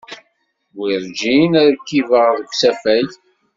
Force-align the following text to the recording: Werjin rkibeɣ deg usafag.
Werjin 0.77 1.53
rkibeɣ 1.75 2.29
deg 2.37 2.47
usafag. 2.53 3.09